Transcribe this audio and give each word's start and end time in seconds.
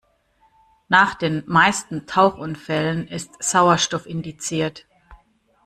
Nach 0.89 1.13
den 1.13 1.43
meisten 1.45 2.07
Tauchunfällen 2.07 3.07
ist 3.07 3.29
Sauerstoff 3.39 4.07
indiziert. 4.07 4.87